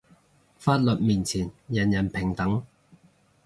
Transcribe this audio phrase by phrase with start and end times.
[0.57, 2.65] 法律面前人人平等